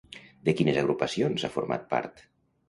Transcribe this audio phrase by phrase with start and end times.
[0.47, 2.25] De quines agrupacions ha format part?